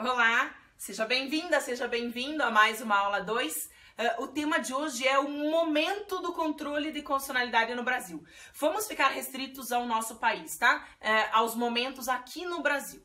[0.00, 3.68] Olá, seja bem-vinda, seja bem-vindo a mais uma aula 2.
[3.98, 8.22] Uh, o tema de hoje é o momento do controle de constitucionalidade no Brasil.
[8.54, 10.86] Vamos ficar restritos ao nosso país, tá?
[11.02, 13.02] Uh, aos momentos aqui no Brasil.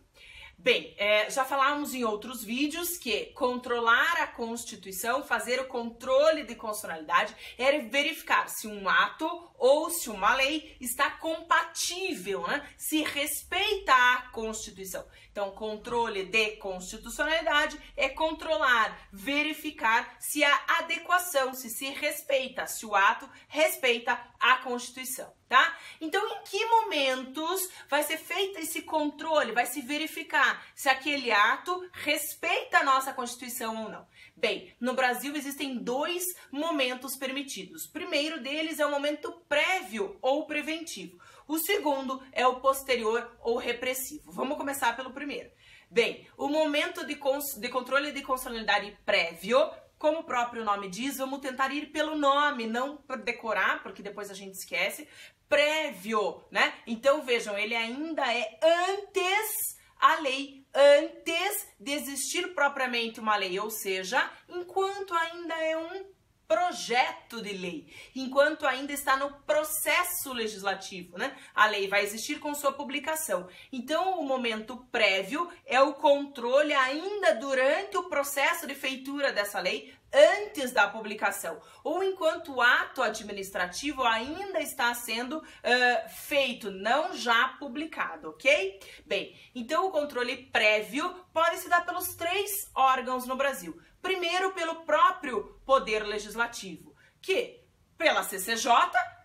[0.57, 6.55] Bem, é, já falamos em outros vídeos que controlar a Constituição, fazer o controle de
[6.55, 12.65] constitucionalidade, é verificar se um ato ou se uma lei está compatível, né?
[12.77, 15.05] se respeita a Constituição.
[15.33, 22.95] Então, controle de constitucionalidade é controlar, verificar se a adequação, se se respeita, se o
[22.95, 25.77] ato respeita a Constituição, tá?
[26.01, 31.87] Então, em que momentos vai ser feito esse controle, vai se verificar se aquele ato
[31.93, 34.07] respeita a nossa Constituição ou não?
[34.35, 37.85] Bem, no Brasil existem dois momentos permitidos.
[37.85, 41.19] O primeiro deles é o momento prévio ou preventivo.
[41.47, 44.31] O segundo é o posterior ou repressivo.
[44.31, 45.51] Vamos começar pelo primeiro.
[45.87, 49.69] Bem, o momento de, de controle de constitucionalidade prévio
[50.03, 54.29] como o próprio nome diz, vamos tentar ir pelo nome, não por decorar, porque depois
[54.29, 55.07] a gente esquece.
[55.47, 56.73] Prévio, né?
[56.85, 63.69] Então vejam, ele ainda é antes a lei, antes de existir propriamente uma lei, ou
[63.69, 66.05] seja, enquanto ainda é um
[66.53, 71.35] projeto de lei, enquanto ainda está no processo legislativo, né?
[71.55, 73.47] A lei vai existir com sua publicação.
[73.71, 79.95] Então, o momento prévio é o controle ainda durante o processo de feitura dessa lei,
[80.13, 87.47] antes da publicação, ou enquanto o ato administrativo ainda está sendo uh, feito, não já
[87.59, 88.79] publicado, ok?
[89.07, 93.75] Bem, então o controle prévio pode se dar pelos três órgãos no Brasil.
[94.03, 97.61] Primeiro, pelo próprio Poder Legislativo, que
[97.97, 98.69] pela CCJ,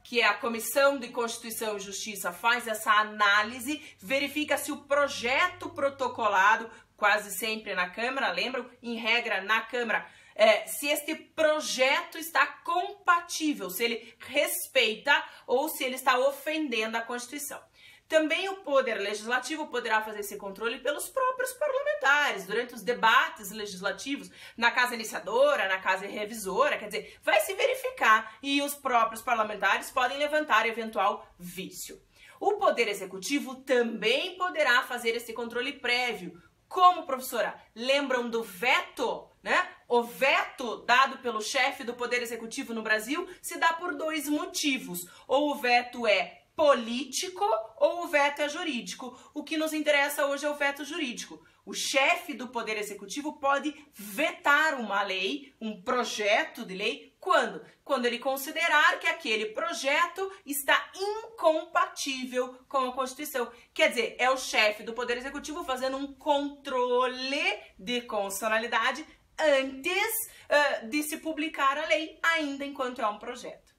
[0.04, 5.68] que é a Comissão de Constituição e Justiça, faz essa análise, verifica se o projeto
[5.70, 8.70] protocolado, quase sempre na Câmara, lembram?
[8.80, 15.82] Em regra, na Câmara, é, se este projeto está compatível, se ele respeita ou se
[15.82, 17.60] ele está ofendendo a Constituição.
[18.08, 24.30] Também o Poder Legislativo poderá fazer esse controle pelos próprios parlamentares, durante os debates legislativos,
[24.56, 29.90] na casa iniciadora, na casa revisora, quer dizer, vai se verificar e os próprios parlamentares
[29.90, 32.00] podem levantar eventual vício.
[32.40, 36.40] O Poder Executivo também poderá fazer esse controle prévio.
[36.66, 37.60] Como, professora?
[37.74, 39.68] Lembram do veto, né?
[39.86, 45.06] O veto dado pelo chefe do Poder Executivo no Brasil se dá por dois motivos.
[45.26, 47.44] Ou o veto é político
[47.76, 49.16] ou o veto é jurídico.
[49.32, 51.40] O que nos interessa hoje é o veto jurídico.
[51.64, 57.64] O chefe do Poder Executivo pode vetar uma lei, um projeto de lei, quando?
[57.84, 63.48] Quando ele considerar que aquele projeto está incompatível com a Constituição.
[63.72, 69.06] Quer dizer, é o chefe do Poder Executivo fazendo um controle de constitucionalidade
[69.38, 70.12] antes
[70.50, 73.77] uh, de se publicar a lei, ainda enquanto é um projeto.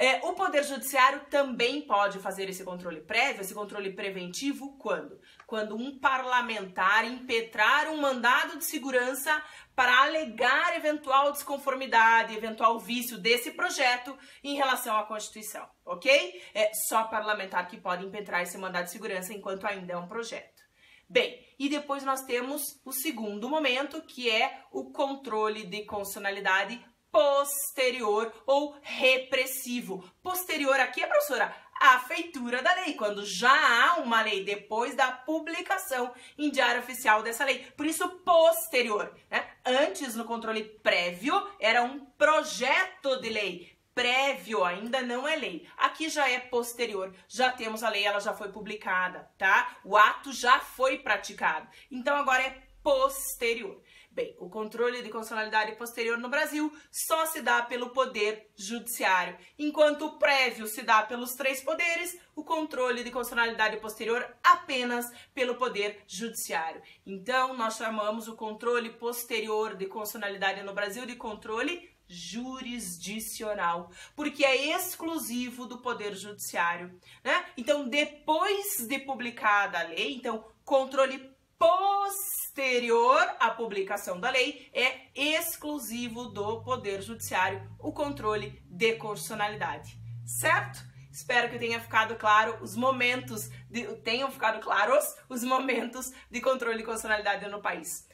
[0.00, 5.20] É, o Poder Judiciário também pode fazer esse controle prévio, esse controle preventivo, quando?
[5.44, 9.42] Quando um parlamentar impetrar um mandado de segurança
[9.74, 16.42] para alegar eventual desconformidade, eventual vício desse projeto em relação à Constituição, ok?
[16.54, 20.62] É só parlamentar que pode impetrar esse mandado de segurança enquanto ainda é um projeto.
[21.08, 26.80] Bem, e depois nós temos o segundo momento, que é o controle de constitucionalidade
[27.10, 30.04] posterior ou repressivo.
[30.22, 35.12] Posterior aqui é, professora, a feitura da lei, quando já há uma lei depois da
[35.12, 37.70] publicação em diário oficial dessa lei.
[37.76, 39.14] Por isso, posterior.
[39.30, 39.46] Né?
[39.64, 43.78] Antes, no controle prévio, era um projeto de lei.
[43.94, 45.68] Prévio ainda não é lei.
[45.76, 47.12] Aqui já é posterior.
[47.28, 49.76] Já temos a lei, ela já foi publicada, tá?
[49.84, 51.68] O ato já foi praticado.
[51.90, 53.82] Então agora é posterior.
[54.10, 60.06] Bem, o controle de constitucionalidade posterior no Brasil só se dá pelo poder judiciário, enquanto
[60.06, 65.04] o prévio se dá pelos três poderes, o controle de constitucionalidade posterior apenas
[65.34, 66.80] pelo poder judiciário.
[67.04, 74.74] Então, nós chamamos o controle posterior de constitucionalidade no Brasil de controle jurisdicional, porque é
[74.74, 77.44] exclusivo do poder judiciário, né?
[77.54, 86.26] Então, depois de publicada a lei, então controle posterior à publicação da lei é exclusivo
[86.26, 90.78] do Poder Judiciário o controle de constitucionalidade, certo?
[91.10, 96.78] Espero que tenha ficado claro os momentos de, tenham ficado claros os momentos de controle
[96.78, 98.06] de constitucionalidade no país.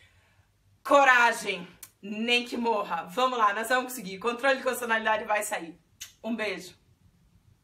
[0.82, 1.68] Coragem,
[2.00, 3.04] nem que morra.
[3.04, 4.18] Vamos lá, nós vamos conseguir.
[4.18, 5.78] Controle de constitucionalidade vai sair.
[6.22, 6.74] Um beijo.